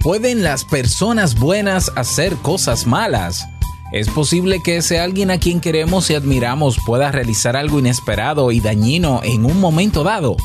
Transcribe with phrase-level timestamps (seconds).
[0.00, 3.46] ¿Pueden las personas buenas hacer cosas malas?
[3.92, 8.60] ¿Es posible que ese alguien a quien queremos y admiramos pueda realizar algo inesperado y
[8.60, 10.38] dañino en un momento dado?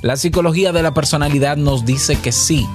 [0.00, 2.66] La psicología de la personalidad nos dice que sí.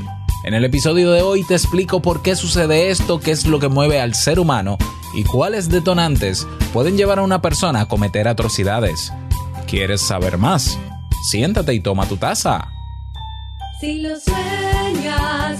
[0.43, 3.67] En el episodio de hoy te explico por qué sucede esto, qué es lo que
[3.67, 4.77] mueve al ser humano
[5.15, 9.11] y cuáles detonantes pueden llevar a una persona a cometer atrocidades.
[9.65, 10.77] ¿Quieres saber más?
[11.27, 12.67] Siéntate y toma tu taza.
[13.81, 15.59] Si lo sueñas,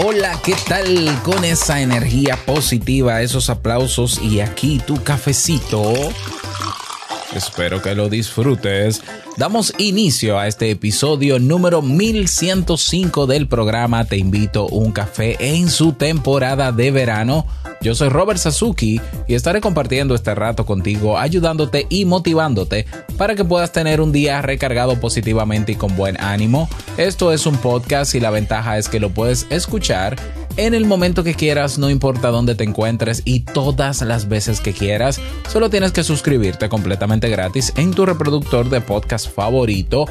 [0.00, 0.86] Hola, ¿qué tal
[1.24, 5.92] con esa energía positiva, esos aplausos y aquí tu cafecito?
[7.34, 9.02] Espero que lo disfrutes.
[9.36, 15.92] Damos inicio a este episodio número 1105 del programa Te invito un café en su
[15.92, 17.46] temporada de verano
[17.80, 23.44] yo soy Robert Sasuki y estaré compartiendo este rato contigo, ayudándote y motivándote para que
[23.44, 26.68] puedas tener un día recargado positivamente y con buen ánimo.
[26.96, 30.16] Esto es un podcast y la ventaja es que lo puedes escuchar
[30.58, 34.72] en el momento que quieras, no importa dónde te encuentres y todas las veces que
[34.72, 35.20] quieras.
[35.48, 40.06] Solo tienes que suscribirte completamente gratis en tu reproductor de podcast favorito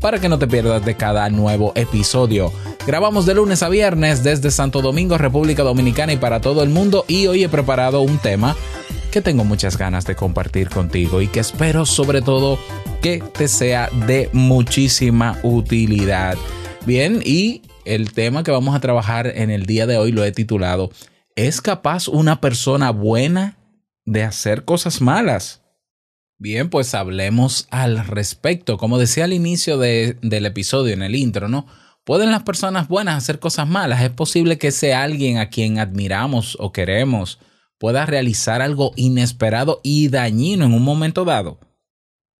[0.00, 2.52] para que no te pierdas de cada nuevo episodio.
[2.84, 7.04] Grabamos de lunes a viernes desde Santo Domingo, República Dominicana y para todo el mundo
[7.06, 8.56] y hoy he preparado un tema
[9.12, 12.58] que tengo muchas ganas de compartir contigo y que espero sobre todo
[13.00, 16.36] que te sea de muchísima utilidad.
[16.84, 20.32] Bien, y el tema que vamos a trabajar en el día de hoy lo he
[20.32, 20.90] titulado
[21.36, 23.56] ¿Es capaz una persona buena
[24.04, 25.62] de hacer cosas malas?
[26.38, 28.76] Bien, pues hablemos al respecto.
[28.76, 31.66] Como decía al inicio del episodio, en el intro, ¿no?
[32.04, 34.02] ¿Pueden las personas buenas hacer cosas malas?
[34.02, 37.38] ¿Es posible que sea alguien a quien admiramos o queremos
[37.78, 41.60] pueda realizar algo inesperado y dañino en un momento dado?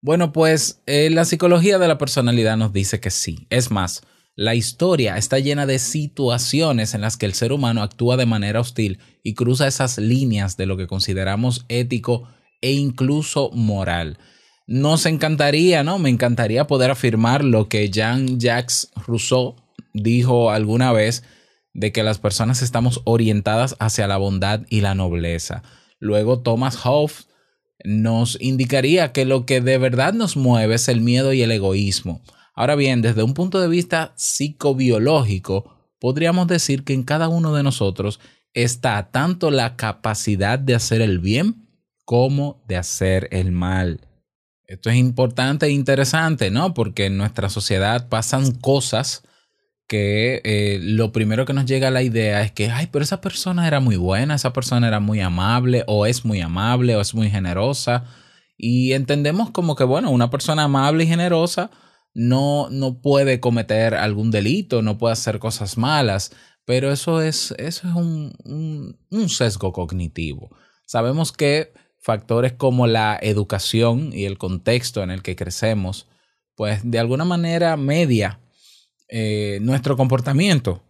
[0.02, 3.46] Bueno, pues eh, la psicología de la personalidad nos dice que sí.
[3.50, 4.02] Es más,
[4.34, 8.60] la historia está llena de situaciones en las que el ser humano actúa de manera
[8.60, 12.28] hostil y cruza esas líneas de lo que consideramos ético
[12.62, 14.18] e incluso moral.
[14.66, 15.98] Nos encantaría, ¿no?
[15.98, 19.56] Me encantaría poder afirmar lo que Jean-Jacques Rousseau
[19.92, 21.24] dijo alguna vez
[21.74, 25.62] de que las personas estamos orientadas hacia la bondad y la nobleza.
[25.98, 27.28] Luego Thomas Hobbes
[27.84, 32.22] nos indicaría que lo que de verdad nos mueve es el miedo y el egoísmo.
[32.54, 37.62] Ahora bien, desde un punto de vista psicobiológico, podríamos decir que en cada uno de
[37.62, 38.20] nosotros
[38.54, 41.68] está tanto la capacidad de hacer el bien
[42.04, 44.00] como de hacer el mal.
[44.66, 46.74] Esto es importante e interesante, ¿no?
[46.74, 49.22] Porque en nuestra sociedad pasan cosas
[49.86, 53.20] que eh, lo primero que nos llega a la idea es que, ay, pero esa
[53.20, 57.14] persona era muy buena, esa persona era muy amable, o es muy amable, o es
[57.14, 58.04] muy generosa.
[58.56, 61.70] Y entendemos como que, bueno, una persona amable y generosa
[62.14, 66.32] no, no puede cometer algún delito, no puede hacer cosas malas,
[66.64, 70.50] pero eso es, eso es un, un sesgo cognitivo.
[70.86, 76.08] Sabemos que factores como la educación y el contexto en el que crecemos,
[76.56, 78.40] pues de alguna manera media
[79.08, 80.82] eh, nuestro comportamiento,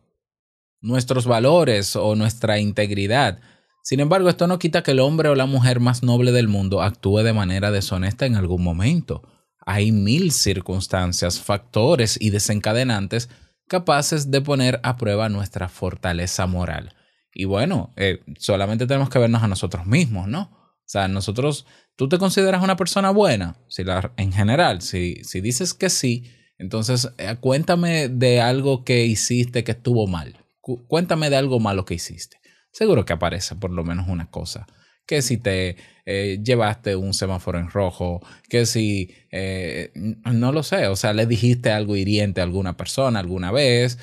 [0.81, 3.41] nuestros valores o nuestra integridad.
[3.83, 6.83] Sin embargo, esto no quita que el hombre o la mujer más noble del mundo
[6.83, 9.23] actúe de manera deshonesta en algún momento.
[9.65, 13.29] Hay mil circunstancias, factores y desencadenantes
[13.69, 16.95] capaces de poner a prueba nuestra fortaleza moral.
[17.33, 20.51] Y bueno, eh, solamente tenemos que vernos a nosotros mismos, ¿no?
[20.53, 21.65] O sea, nosotros,
[21.97, 23.57] ¿tú te consideras una persona buena?
[23.69, 29.07] Si la, en general, si, si dices que sí, entonces eh, cuéntame de algo que
[29.07, 30.37] hiciste que estuvo mal.
[30.61, 32.39] cuéntame de algo malo que hiciste.
[32.73, 34.67] Seguro que aparece por lo menos una cosa
[35.07, 40.89] que si te eh, llevaste un semáforo en rojo, que si, eh, no lo sé,
[40.89, 43.99] o sea, le dijiste algo hiriente a alguna persona alguna vez.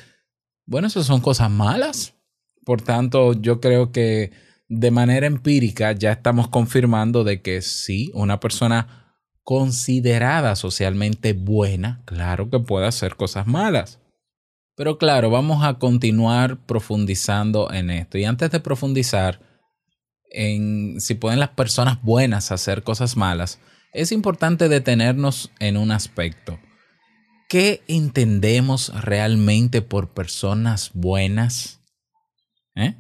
[0.66, 2.16] Bueno, eso son cosas malas.
[2.66, 4.32] Por tanto, yo creo que
[4.68, 12.52] de manera empírica ya estamos confirmando de que sí, una persona considerada socialmente buena, claro
[12.52, 14.00] que puede hacer cosas malas.
[14.76, 18.18] Pero claro, vamos a continuar profundizando en esto.
[18.18, 19.42] Y antes de profundizar
[20.30, 23.60] en si pueden las personas buenas hacer cosas malas,
[23.94, 26.60] es importante detenernos en un aspecto.
[27.48, 31.82] ¿Qué entendemos realmente por personas buenas?
[32.76, 32.96] ¿Eh?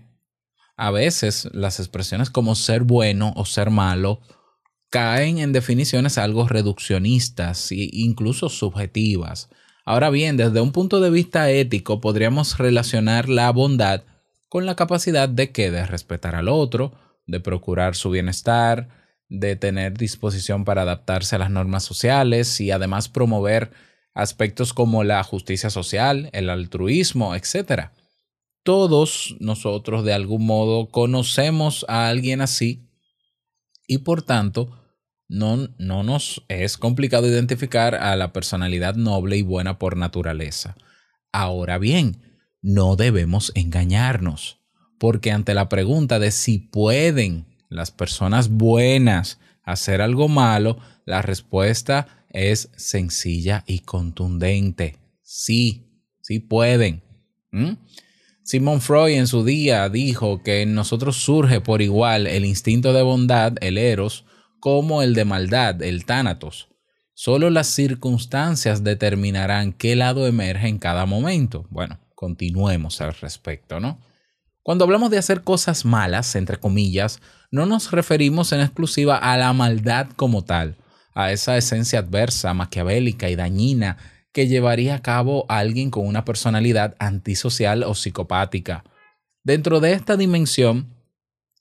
[0.75, 4.21] A veces las expresiones como ser bueno o ser malo
[4.89, 9.49] caen en definiciones algo reduccionistas e incluso subjetivas.
[9.85, 14.03] Ahora bien, desde un punto de vista ético podríamos relacionar la bondad
[14.47, 16.93] con la capacidad de que de respetar al otro,
[17.29, 18.89] de procurar su bienestar,
[19.29, 23.71] de tener disposición para adaptarse a las normas sociales y además promover
[24.13, 27.89] aspectos como la justicia social, el altruismo, etc.
[28.63, 32.89] Todos nosotros de algún modo conocemos a alguien así
[33.87, 34.75] y por tanto
[35.27, 40.75] no, no nos es complicado identificar a la personalidad noble y buena por naturaleza.
[41.31, 42.23] Ahora bien,
[42.61, 44.58] no debemos engañarnos,
[44.99, 52.25] porque ante la pregunta de si pueden las personas buenas hacer algo malo, la respuesta
[52.29, 54.97] es sencilla y contundente.
[55.23, 55.87] Sí,
[56.21, 57.01] sí pueden.
[57.51, 57.73] ¿Mm?
[58.43, 63.03] Simon Freud en su día dijo que en nosotros surge por igual el instinto de
[63.03, 64.25] bondad, el eros,
[64.59, 66.67] como el de maldad, el tánatos.
[67.13, 71.67] Solo las circunstancias determinarán qué lado emerge en cada momento.
[71.69, 73.99] Bueno, continuemos al respecto, ¿no?
[74.63, 77.19] Cuando hablamos de hacer cosas malas, entre comillas,
[77.51, 80.77] no nos referimos en exclusiva a la maldad como tal,
[81.13, 83.97] a esa esencia adversa, maquiavélica y dañina
[84.31, 88.83] que llevaría a cabo alguien con una personalidad antisocial o psicopática.
[89.43, 90.93] Dentro de esta dimensión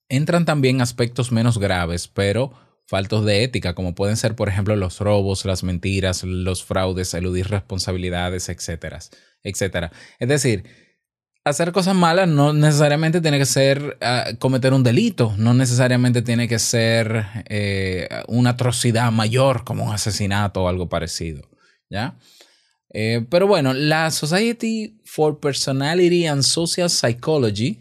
[0.09, 2.53] entran también aspectos menos graves, pero
[2.87, 7.49] faltos de ética, como pueden ser, por ejemplo, los robos, las mentiras, los fraudes, eludir
[7.49, 8.99] responsabilidades, etcétera,
[9.43, 9.93] etcétera.
[10.19, 10.88] Es decir,
[11.49, 16.49] hacer cosas malas no necesariamente tiene que ser ah, cometer un delito, no necesariamente tiene
[16.49, 21.43] que ser eh, una atrocidad mayor como un asesinato o algo parecido,
[21.91, 22.17] ¿ya?
[22.91, 27.81] Eh, pero bueno, la Society for Personality and Social Psychology,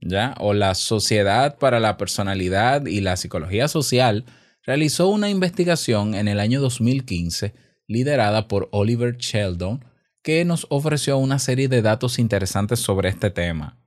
[0.00, 0.34] ¿ya?
[0.38, 4.24] O la Sociedad para la Personalidad y la Psicología Social
[4.64, 7.54] realizó una investigación en el año 2015
[7.86, 9.84] liderada por Oliver Sheldon
[10.28, 13.78] que nos ofreció una serie de datos interesantes sobre este tema.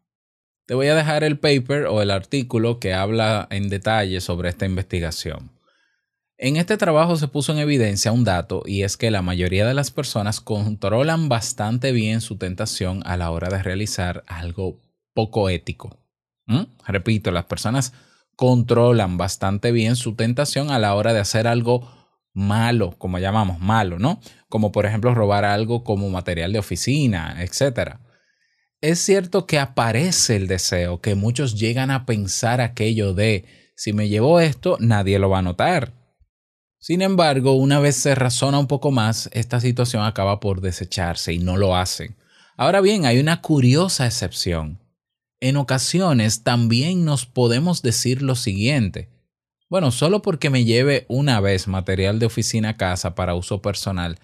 [0.65, 4.65] Te voy a dejar el paper o el artículo que habla en detalle sobre esta
[4.65, 5.51] investigación.
[6.39, 9.75] En este trabajo se puso en evidencia un dato y es que la mayoría de
[9.75, 14.81] las personas controlan bastante bien su tentación a la hora de realizar algo
[15.13, 15.99] poco ético.
[16.47, 16.63] ¿Mm?
[16.87, 17.93] Repito, las personas
[18.35, 21.87] controlan bastante bien su tentación a la hora de hacer algo
[22.33, 24.19] malo, como llamamos malo, ¿no?
[24.49, 27.97] Como por ejemplo robar algo como material de oficina, etc.
[28.81, 33.45] Es cierto que aparece el deseo, que muchos llegan a pensar aquello de
[33.75, 35.93] si me llevo esto, nadie lo va a notar.
[36.79, 41.39] Sin embargo, una vez se razona un poco más, esta situación acaba por desecharse y
[41.39, 42.15] no lo hacen.
[42.57, 44.79] Ahora bien, hay una curiosa excepción.
[45.39, 49.09] En ocasiones también nos podemos decir lo siguiente.
[49.71, 54.19] Bueno, solo porque me lleve una vez material de oficina a casa para uso personal,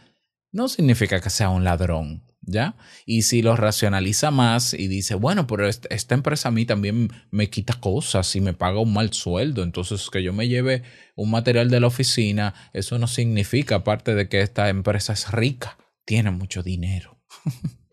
[0.51, 2.75] no significa que sea un ladrón, ¿ya?
[3.05, 7.49] Y si lo racionaliza más y dice, bueno, pero esta empresa a mí también me
[7.49, 10.83] quita cosas y me paga un mal sueldo, entonces que yo me lleve
[11.15, 15.77] un material de la oficina, eso no significa, aparte de que esta empresa es rica,
[16.03, 17.21] tiene mucho dinero.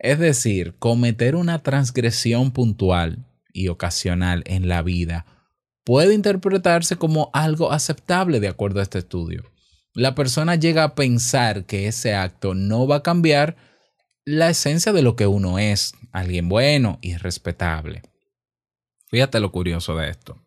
[0.00, 5.35] Es decir, cometer una transgresión puntual y ocasional en la vida
[5.86, 9.44] puede interpretarse como algo aceptable de acuerdo a este estudio.
[9.94, 13.56] La persona llega a pensar que ese acto no va a cambiar
[14.24, 18.02] la esencia de lo que uno es, alguien bueno y respetable.
[19.06, 20.42] Fíjate lo curioso de esto.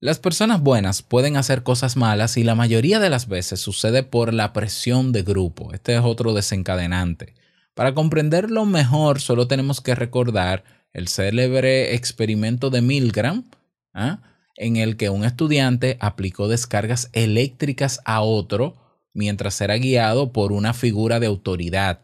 [0.00, 4.34] Las personas buenas pueden hacer cosas malas y la mayoría de las veces sucede por
[4.34, 5.72] la presión de grupo.
[5.72, 7.34] Este es otro desencadenante.
[7.74, 10.62] Para comprenderlo mejor, solo tenemos que recordar
[10.92, 13.48] el célebre experimento de Milgram,
[13.96, 14.20] ¿ah?
[14.56, 18.76] en el que un estudiante aplicó descargas eléctricas a otro
[19.12, 22.00] mientras era guiado por una figura de autoridad.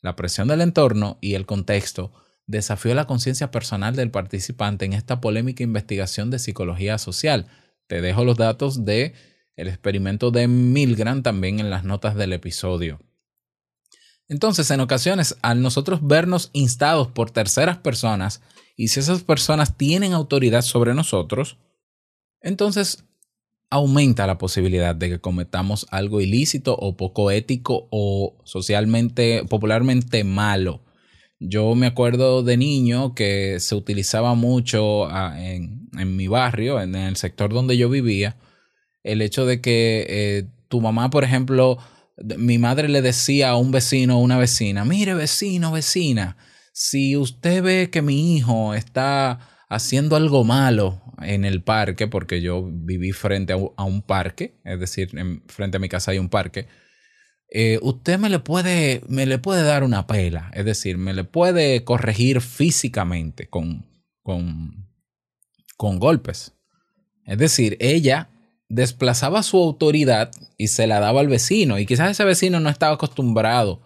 [0.00, 2.12] La presión del entorno y el contexto
[2.46, 7.46] desafió la conciencia personal del participante en esta polémica investigación de psicología social.
[7.86, 9.14] Te dejo los datos de
[9.56, 13.00] el experimento de Milgram también en las notas del episodio.
[14.28, 18.40] Entonces, en ocasiones, al nosotros vernos instados por terceras personas,
[18.76, 21.58] y si esas personas tienen autoridad sobre nosotros,
[22.40, 23.04] entonces
[23.70, 30.82] aumenta la posibilidad de que cometamos algo ilícito o poco ético o socialmente, popularmente malo.
[31.40, 37.16] Yo me acuerdo de niño que se utilizaba mucho ah, en, mi barrio, en el
[37.16, 38.36] sector donde yo vivía,
[39.02, 41.78] el hecho de que eh, tu mamá, por ejemplo,
[42.38, 46.36] mi madre le decía a un vecino o una vecina, mire vecino, vecina,
[46.74, 49.38] si usted ve que mi hijo está
[49.68, 55.10] haciendo algo malo en el parque, porque yo viví frente a un parque, es decir,
[55.46, 56.66] frente a mi casa hay un parque,
[57.48, 61.22] eh, usted me le, puede, me le puede dar una pela, es decir, me le
[61.22, 63.86] puede corregir físicamente con,
[64.24, 64.88] con,
[65.76, 66.56] con golpes.
[67.24, 68.30] Es decir, ella
[68.68, 71.78] desplazaba su autoridad y se la daba al vecino.
[71.78, 73.80] Y quizás ese vecino no estaba acostumbrado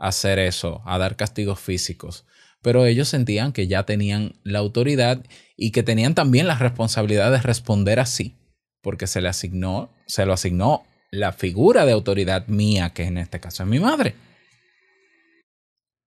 [0.00, 2.24] hacer eso, a dar castigos físicos.
[2.62, 5.24] Pero ellos sentían que ya tenían la autoridad
[5.56, 8.36] y que tenían también la responsabilidad de responder así,
[8.82, 13.40] porque se le asignó, se lo asignó la figura de autoridad mía, que en este
[13.40, 14.14] caso es mi madre.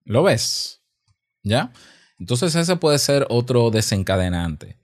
[0.06, 0.82] ¿Lo ves?
[1.44, 1.72] ¿Ya?
[2.20, 4.78] Entonces ese puede ser otro desencadenante.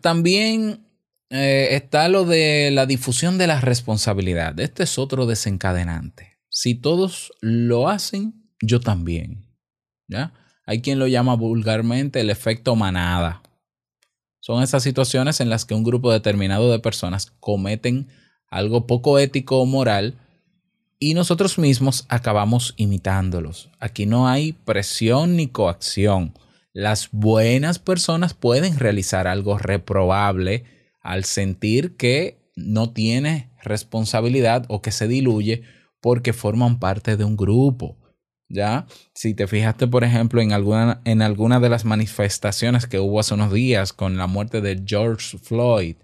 [0.00, 0.86] también
[1.30, 4.58] eh, está lo de la difusión de la responsabilidad.
[4.58, 6.29] Este es otro desencadenante.
[6.50, 9.46] Si todos lo hacen, yo también.
[10.08, 10.34] ¿Ya?
[10.66, 13.42] Hay quien lo llama vulgarmente el efecto manada.
[14.40, 18.08] Son esas situaciones en las que un grupo determinado de personas cometen
[18.48, 20.18] algo poco ético o moral
[20.98, 23.70] y nosotros mismos acabamos imitándolos.
[23.78, 26.34] Aquí no hay presión ni coacción.
[26.72, 30.64] Las buenas personas pueden realizar algo reprobable
[31.00, 35.62] al sentir que no tiene responsabilidad o que se diluye
[36.00, 37.96] porque forman parte de un grupo.
[38.48, 38.86] ¿Ya?
[39.14, 43.52] Si te fijaste, por ejemplo, en alguna, en de las manifestaciones que hubo hace unos
[43.52, 45.94] días con la muerte de George Floyd,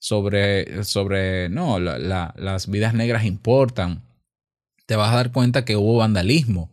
[0.00, 4.02] sobre, sobre no, las vidas negras importan,
[4.86, 6.72] te vas a dar cuenta que hubo vandalismo.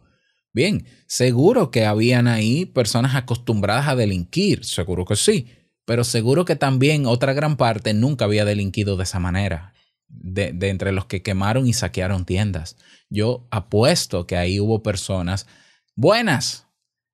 [0.53, 5.51] Bien, seguro que habían ahí personas acostumbradas a delinquir, seguro que sí,
[5.85, 9.73] pero seguro que también otra gran parte nunca había delinquido de esa manera,
[10.07, 12.77] de, entre los que quemaron y saquearon tiendas.
[13.09, 15.47] Yo apuesto que ahí hubo personas
[15.95, 16.67] buenas,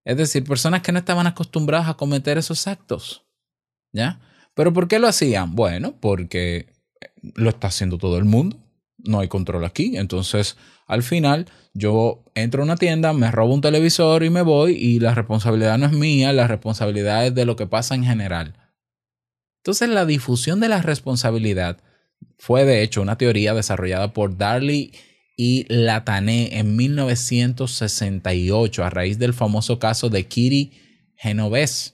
[0.05, 3.25] es decir, personas que no estaban acostumbradas a cometer esos actos.
[3.91, 4.19] ¿Ya?
[4.55, 5.55] ¿Pero por qué lo hacían?
[5.55, 6.73] Bueno, porque
[7.21, 8.57] lo está haciendo todo el mundo.
[8.97, 9.97] No hay control aquí.
[9.97, 10.57] Entonces,
[10.87, 14.99] al final, yo entro a una tienda, me robo un televisor y me voy y
[14.99, 18.55] la responsabilidad no es mía, la responsabilidad es de lo que pasa en general.
[19.63, 21.81] Entonces la difusión de la responsabilidad
[22.37, 24.91] fue de hecho una teoría desarrollada por Darley
[25.35, 30.73] y Latané en 1968 a raíz del famoso caso de Kitty
[31.15, 31.93] Genovese.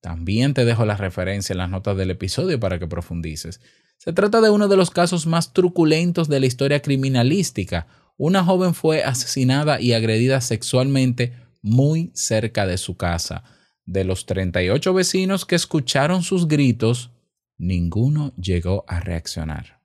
[0.00, 3.60] También te dejo la referencia en las notas del episodio para que profundices.
[3.98, 7.86] Se trata de uno de los casos más truculentos de la historia criminalística.
[8.16, 13.44] Una joven fue asesinada y agredida sexualmente muy cerca de su casa.
[13.86, 17.10] De los 38 vecinos que escucharon sus gritos,
[17.58, 19.80] ninguno llegó a reaccionar.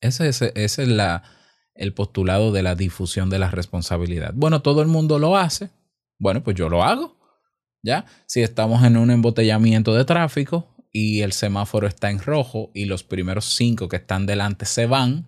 [0.00, 1.22] Ese es, la,
[1.74, 4.32] el postulado de la difusión de la responsabilidad.
[4.34, 5.70] Bueno, todo el mundo lo hace.
[6.18, 7.16] Bueno, pues yo lo hago.
[7.82, 8.04] ¿Ya?
[8.26, 13.04] Si estamos en un embotellamiento de tráfico y el semáforo está en rojo y los
[13.04, 15.26] primeros cinco que están delante se van,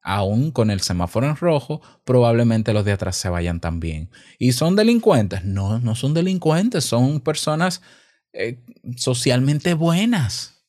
[0.00, 4.10] aún con el semáforo en rojo, probablemente los de atrás se vayan también.
[4.38, 5.44] ¿Y son delincuentes?
[5.44, 7.82] No, no son delincuentes, son personas
[8.32, 8.58] eh,
[8.96, 10.64] socialmente buenas.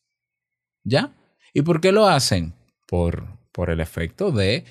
[0.83, 1.13] ¿Ya?
[1.53, 2.53] ¿Y por qué lo hacen?
[2.87, 4.65] Por, por el efecto de,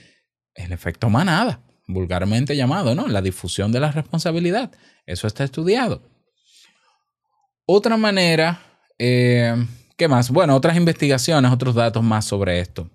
[0.55, 3.07] el efecto manada, vulgarmente llamado, ¿no?
[3.07, 4.73] La difusión de la responsabilidad.
[5.07, 6.03] Eso está estudiado.
[7.67, 8.61] Otra manera,
[8.99, 9.55] eh,
[9.97, 10.31] ¿qué más?
[10.31, 12.91] Bueno, otras investigaciones, otros datos más sobre esto.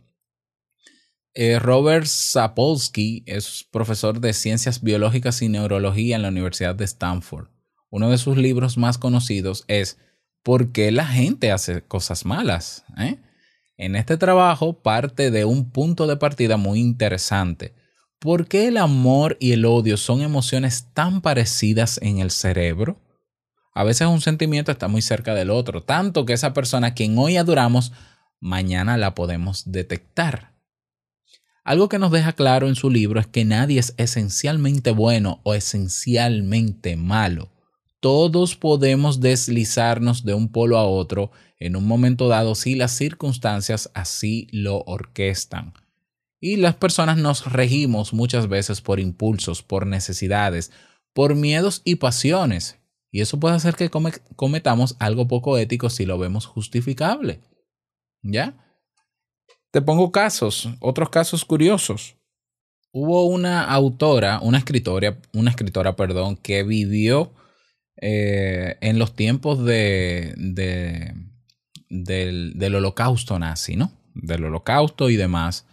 [1.36, 7.53] Eh, Robert Sapolsky es profesor de ciencias biológicas y neurología en la Universidad de Stanford.
[7.96, 10.00] Uno de sus libros más conocidos es
[10.42, 12.86] ¿Por qué la gente hace cosas malas?
[12.98, 13.20] ¿Eh?
[13.78, 17.76] En este trabajo parte de un punto de partida muy interesante.
[18.18, 23.00] ¿Por qué el amor y el odio son emociones tan parecidas en el cerebro?
[23.76, 27.16] A veces un sentimiento está muy cerca del otro, tanto que esa persona a quien
[27.20, 27.92] hoy adoramos,
[28.40, 30.56] mañana la podemos detectar.
[31.64, 35.54] Algo que nos deja claro en su libro es que nadie es esencialmente bueno o
[35.54, 37.53] esencialmente malo.
[38.04, 43.90] Todos podemos deslizarnos de un polo a otro en un momento dado si las circunstancias
[43.94, 45.74] así lo orquestan.
[46.42, 50.70] Y las personas nos regimos muchas veces por impulsos, por necesidades,
[51.14, 52.78] por miedos y pasiones.
[53.10, 57.40] Y eso puede hacer que cometamos algo poco ético si lo vemos justificable.
[58.22, 58.58] ¿Ya?
[59.72, 62.18] Te pongo casos, otros casos curiosos.
[62.92, 67.32] Hubo una autora, una escritora, una escritora, perdón, que vivió
[67.98, 70.34] eh, en los tiempos de,
[71.90, 73.92] del, del holocausto nazi, ¿no?
[74.14, 75.66] Del holocausto y demás.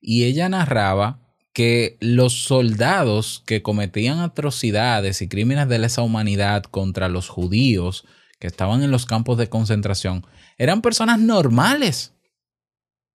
[0.00, 1.20] Y ella narraba
[1.52, 8.06] que los soldados que cometían atrocidades y crímenes de lesa humanidad contra los judíos
[8.38, 10.24] que estaban en los campos de concentración
[10.56, 12.14] eran personas normales.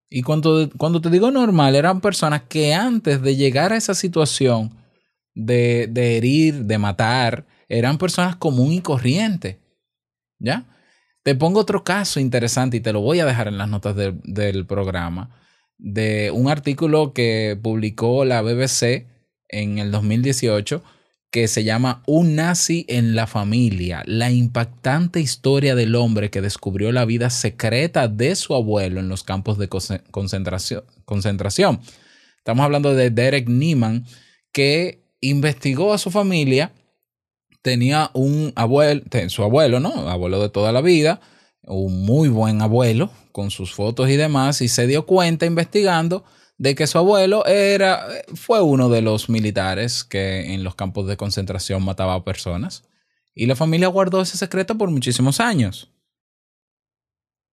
[0.10, 4.78] Y cuando, cuando te digo normal, eran personas que antes de llegar a esa situación
[5.34, 9.60] de, de herir, de matar, eran personas común y corriente.
[10.40, 10.66] ¿Ya?
[11.24, 14.66] Te pongo otro caso interesante y te lo voy a dejar en las notas del
[14.66, 15.44] programa
[15.78, 19.08] de un artículo que publicó la BBC
[19.50, 20.84] en el 2018
[21.32, 26.92] que se llama Un nazi en la familia, la impactante historia del hombre que descubrió
[26.92, 31.80] la vida secreta de su abuelo en los campos de concentración.
[32.38, 34.06] Estamos hablando de Derek Nieman,
[34.52, 36.72] que investigó a su familia,
[37.64, 40.10] tenía un abuelo, su abuelo, ¿no?
[40.10, 41.22] Abuelo de toda la vida,
[41.64, 46.24] un muy buen abuelo, con sus fotos y demás, y se dio cuenta investigando
[46.58, 48.06] de que su abuelo era,
[48.36, 52.84] fue uno de los militares que en los campos de concentración mataba a personas.
[53.34, 55.90] Y la familia guardó ese secreto por muchísimos años.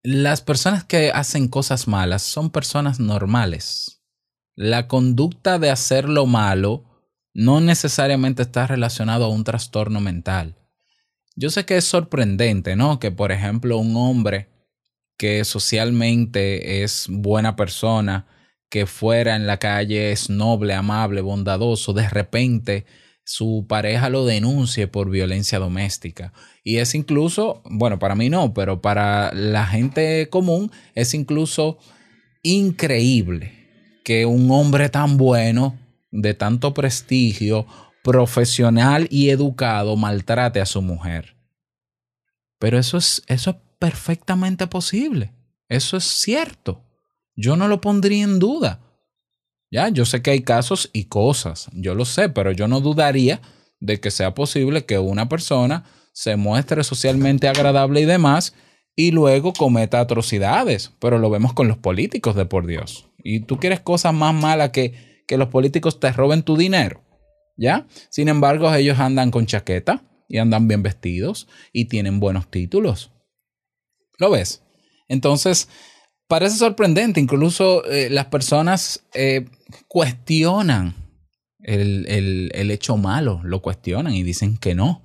[0.03, 4.03] Las personas que hacen cosas malas son personas normales.
[4.57, 6.90] La conducta de hacer lo malo
[7.35, 10.57] no necesariamente está relacionado a un trastorno mental.
[11.37, 12.99] Yo sé que es sorprendente, ¿no?
[12.99, 14.49] Que por ejemplo un hombre
[15.17, 18.27] que socialmente es buena persona,
[18.69, 22.87] que fuera en la calle es noble, amable, bondadoso, de repente
[23.25, 26.33] su pareja lo denuncie por violencia doméstica.
[26.65, 31.79] Y es incluso, bueno, para mí no, pero para la gente común es incluso
[32.43, 33.53] increíble
[34.05, 35.79] que un hombre tan bueno,
[36.11, 37.67] de tanto prestigio,
[38.03, 41.37] profesional y educado, maltrate a su mujer.
[42.59, 45.33] Pero eso es, eso es perfectamente posible.
[45.69, 46.85] Eso es cierto.
[47.37, 48.81] Yo no lo pondría en duda.
[49.71, 53.41] Ya, yo sé que hay casos y cosas, yo lo sé, pero yo no dudaría
[53.79, 58.53] de que sea posible que una persona se muestre socialmente agradable y demás
[58.97, 63.09] y luego cometa atrocidades, pero lo vemos con los políticos de por Dios.
[63.23, 67.05] Y tú quieres cosas más malas que que los políticos te roben tu dinero,
[67.57, 67.87] ¿ya?
[68.09, 73.13] Sin embargo, ellos andan con chaqueta y andan bien vestidos y tienen buenos títulos.
[74.19, 74.65] ¿Lo ves?
[75.07, 75.69] Entonces,
[76.27, 79.47] parece sorprendente, incluso eh, las personas eh,
[79.87, 80.97] cuestionan
[81.61, 85.05] el, el, hecho malo, lo cuestionan y dicen que no.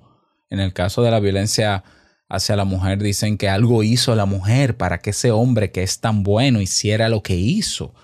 [0.50, 1.84] En el caso de la violencia
[2.28, 6.00] hacia la mujer, dicen que algo hizo la mujer para que ese hombre que es
[6.00, 7.94] tan bueno hiciera lo que hizo.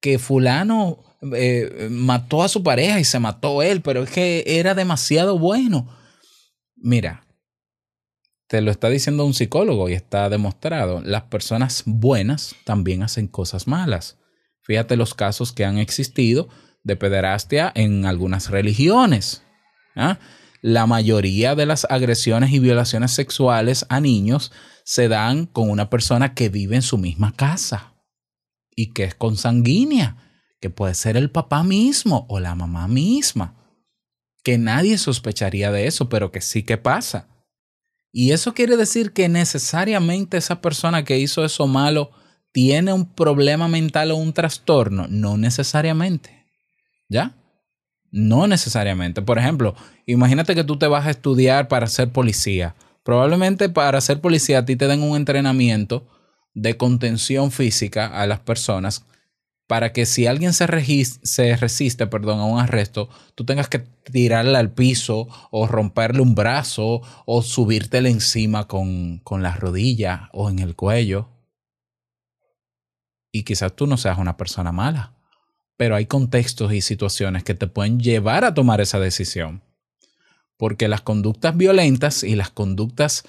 [0.00, 1.03] Que fulano
[1.34, 5.88] eh, mató a su pareja y se mató él, pero es que era demasiado bueno.
[6.76, 7.26] Mira,
[8.48, 11.00] te lo está diciendo un psicólogo y está demostrado.
[11.02, 14.18] Las personas buenas también hacen cosas malas.
[14.62, 16.48] Fíjate los casos que han existido
[16.82, 19.42] de pederastia en algunas religiones.
[19.96, 20.18] ¿ah?
[20.62, 24.52] La mayoría de las agresiones y violaciones sexuales a niños
[24.84, 27.94] se dan con una persona que vive en su misma casa
[28.76, 30.33] y que es consanguínea,
[30.64, 33.52] que puede ser el papá mismo o la mamá misma,
[34.42, 37.28] que nadie sospecharía de eso, pero que sí que pasa.
[38.10, 42.12] Y eso quiere decir que necesariamente esa persona que hizo eso malo
[42.50, 45.06] tiene un problema mental o un trastorno.
[45.10, 46.46] No necesariamente.
[47.10, 47.34] ¿Ya?
[48.10, 49.20] No necesariamente.
[49.20, 49.74] Por ejemplo,
[50.06, 52.74] imagínate que tú te vas a estudiar para ser policía.
[53.02, 56.06] Probablemente para ser policía a ti te den un entrenamiento
[56.54, 59.04] de contención física a las personas
[59.66, 60.66] para que si alguien se,
[61.22, 66.34] se resiste perdón, a un arresto, tú tengas que tirarle al piso o romperle un
[66.34, 71.30] brazo o subírtele encima con, con la rodilla o en el cuello.
[73.32, 75.14] Y quizás tú no seas una persona mala,
[75.76, 79.62] pero hay contextos y situaciones que te pueden llevar a tomar esa decisión.
[80.56, 83.24] Porque las conductas violentas y las conductas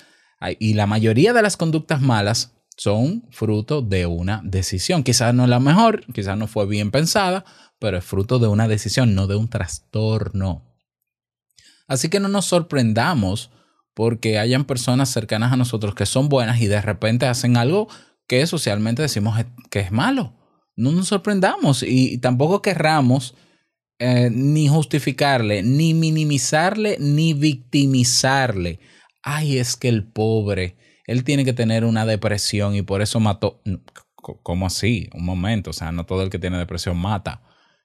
[0.59, 5.03] y la mayoría de las conductas malas son fruto de una decisión.
[5.03, 7.45] Quizás no es la mejor, quizás no fue bien pensada,
[7.79, 10.63] pero es fruto de una decisión, no de un trastorno.
[11.87, 13.51] Así que no nos sorprendamos
[13.93, 17.87] porque hayan personas cercanas a nosotros que son buenas y de repente hacen algo
[18.27, 20.33] que socialmente decimos que es malo.
[20.75, 23.35] No nos sorprendamos y tampoco querramos
[23.97, 28.79] eh, ni justificarle, ni minimizarle, ni victimizarle.
[29.23, 30.75] Ay, es que el pobre,
[31.07, 33.61] él tiene que tener una depresión y por eso mató.
[34.15, 35.09] ¿Cómo así?
[35.13, 37.41] Un momento, o sea, no todo el que tiene depresión mata.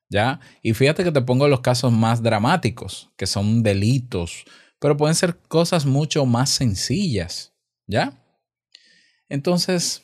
[0.09, 0.41] ¿Ya?
[0.63, 4.45] Y fíjate que te pongo los casos más dramáticos, que son delitos,
[4.81, 7.53] pero pueden ser cosas mucho más sencillas.
[7.87, 8.21] ¿Ya?
[9.29, 10.03] Entonces,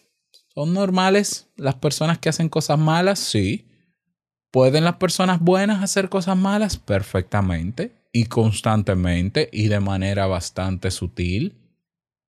[0.55, 3.19] ¿son normales las personas que hacen cosas malas?
[3.19, 3.67] Sí.
[4.53, 6.77] ¿Pueden las personas buenas hacer cosas malas?
[6.77, 11.66] Perfectamente y constantemente y de manera bastante sutil.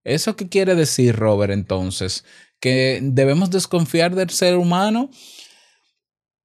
[0.05, 2.25] ¿Eso qué quiere decir, Robert, entonces?
[2.61, 5.11] ¿Que debemos desconfiar del ser humano?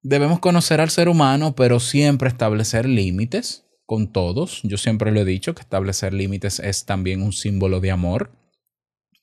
[0.02, 4.60] Debemos conocer al ser humano, pero siempre establecer límites con todos.
[4.62, 8.30] Yo siempre lo he dicho que establecer límites es también un símbolo de amor,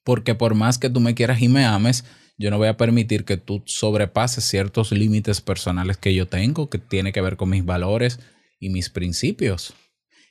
[0.03, 2.03] porque por más que tú me quieras y me ames,
[2.37, 6.79] yo no voy a permitir que tú sobrepases ciertos límites personales que yo tengo, que
[6.79, 8.19] tiene que ver con mis valores
[8.59, 9.73] y mis principios.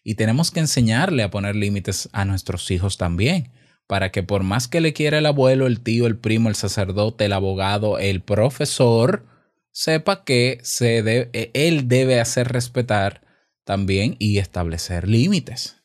[0.03, 3.53] Y tenemos que enseñarle a poner límites a nuestros hijos también
[3.91, 7.25] para que por más que le quiera el abuelo, el tío, el primo, el sacerdote,
[7.25, 9.27] el abogado, el profesor,
[9.73, 13.23] sepa que e, él debe hacer respetar
[13.65, 15.83] también y establecer límites.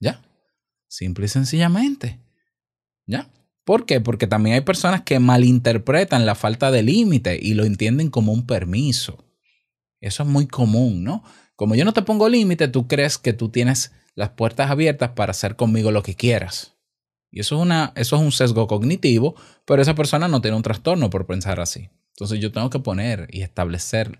[0.00, 0.22] ¿Ya?
[0.88, 2.20] Simple y sencillamente.
[3.04, 3.28] ¿Ya?
[3.64, 4.00] ¿Por qué?
[4.00, 8.46] Porque también hay personas que malinterpretan la falta de límite y lo entienden como un
[8.46, 9.26] permiso.
[10.00, 11.22] Eso es muy común, ¿no?
[11.54, 15.32] Como yo no te pongo límite, tú crees que tú tienes las puertas abiertas para
[15.32, 16.71] hacer conmigo lo que quieras.
[17.32, 20.62] Y eso es, una, eso es un sesgo cognitivo, pero esa persona no tiene un
[20.62, 21.88] trastorno por pensar así.
[22.10, 24.18] Entonces yo tengo que poner y establecer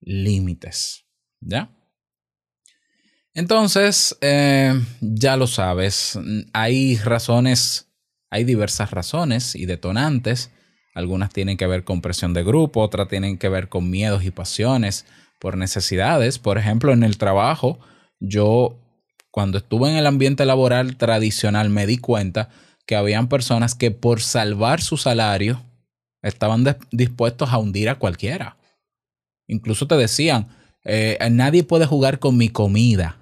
[0.00, 1.06] límites.
[1.40, 1.74] ¿Ya?
[3.32, 6.18] Entonces, eh, ya lo sabes,
[6.52, 7.88] hay razones,
[8.28, 10.50] hay diversas razones y detonantes.
[10.94, 14.30] Algunas tienen que ver con presión de grupo, otras tienen que ver con miedos y
[14.30, 15.06] pasiones
[15.38, 16.38] por necesidades.
[16.38, 17.78] Por ejemplo, en el trabajo,
[18.18, 18.78] yo
[19.30, 22.48] cuando estuve en el ambiente laboral tradicional me di cuenta
[22.86, 25.62] que habían personas que por salvar su salario
[26.22, 28.56] estaban dispuestos a hundir a cualquiera.
[29.46, 30.48] Incluso te decían,
[30.84, 33.16] eh, nadie puede jugar con mi comida.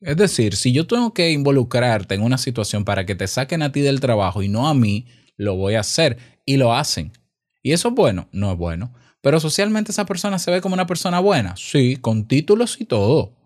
[0.00, 3.70] Es decir, si yo tengo que involucrarte en una situación para que te saquen a
[3.70, 5.06] ti del trabajo y no a mí,
[5.36, 6.18] lo voy a hacer.
[6.44, 7.12] Y lo hacen.
[7.62, 8.28] ¿Y eso es bueno?
[8.32, 8.92] No es bueno.
[9.20, 11.54] Pero socialmente esa persona se ve como una persona buena.
[11.56, 13.41] Sí, con títulos y todo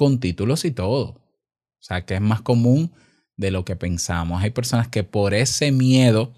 [0.00, 1.08] con títulos y todo.
[1.10, 2.90] O sea, que es más común
[3.36, 4.42] de lo que pensamos.
[4.42, 6.32] Hay personas que por ese miedo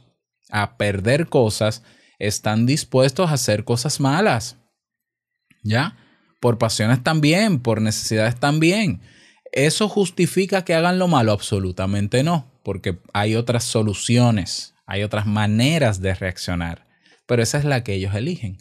[0.51, 1.85] a perder cosas
[2.19, 4.57] están dispuestos a hacer cosas malas.
[5.63, 5.97] ¿Ya?
[6.41, 9.01] Por pasiones también, por necesidades también.
[9.53, 11.31] ¿Eso justifica que hagan lo malo?
[11.31, 16.89] Absolutamente no, porque hay otras soluciones, hay otras maneras de reaccionar,
[17.27, 18.59] pero esa es la que ellos eligen.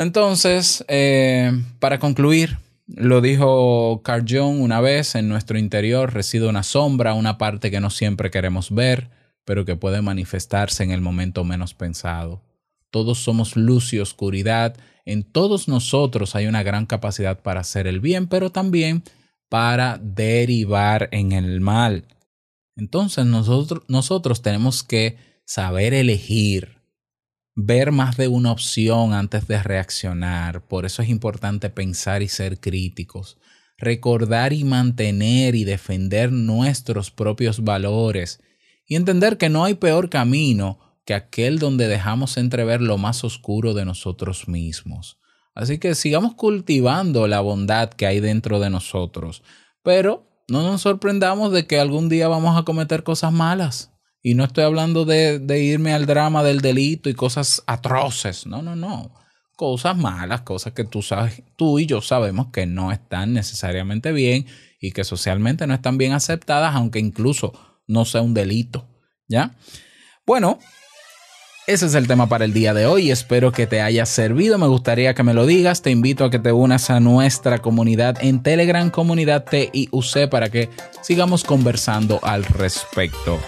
[0.00, 6.62] Entonces, eh, para concluir, lo dijo Carl Jung una vez, en nuestro interior reside una
[6.62, 9.10] sombra, una parte que no siempre queremos ver,
[9.44, 12.40] pero que puede manifestarse en el momento menos pensado.
[12.88, 18.00] Todos somos luz y oscuridad, en todos nosotros hay una gran capacidad para hacer el
[18.00, 19.02] bien, pero también
[19.50, 22.06] para derivar en el mal.
[22.74, 26.79] Entonces nosotros, nosotros tenemos que saber elegir
[27.66, 30.62] ver más de una opción antes de reaccionar.
[30.62, 33.36] Por eso es importante pensar y ser críticos.
[33.78, 38.40] Recordar y mantener y defender nuestros propios valores.
[38.86, 43.74] Y entender que no hay peor camino que aquel donde dejamos entrever lo más oscuro
[43.74, 45.18] de nosotros mismos.
[45.54, 49.42] Así que sigamos cultivando la bondad que hay dentro de nosotros.
[49.82, 53.92] Pero no nos sorprendamos de que algún día vamos a cometer cosas malas.
[54.22, 58.46] Y no estoy hablando de, irme al drama del delito y cosas atroces.
[58.46, 59.14] No, no, no.
[59.56, 64.46] Cosas malas, cosas que tú sabes, tú y yo sabemos que no están necesariamente bien
[64.80, 67.52] y que socialmente no están bien aceptadas, aunque incluso
[67.86, 68.88] no sea un delito.
[69.28, 69.54] ¿Ya?
[70.26, 70.58] Bueno,
[71.66, 73.10] ese es el tema para el día de hoy.
[73.10, 74.58] Espero que te haya servido.
[74.58, 75.82] Me gustaría que me lo digas.
[75.82, 80.68] Te invito a que te unas a nuestra comunidad en Telegram, comunidad TIUC, para que
[81.02, 83.38] sigamos conversando al respecto.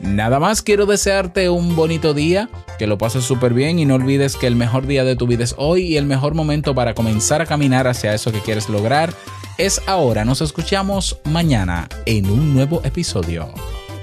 [0.00, 4.36] Nada más quiero desearte un bonito día, que lo pases súper bien y no olvides
[4.36, 7.40] que el mejor día de tu vida es hoy y el mejor momento para comenzar
[7.40, 9.12] a caminar hacia eso que quieres lograr
[9.58, 10.24] es ahora.
[10.24, 13.48] Nos escuchamos mañana en un nuevo episodio.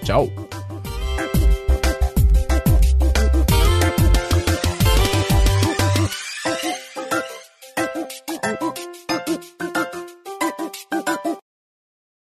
[0.03, 0.29] Chao.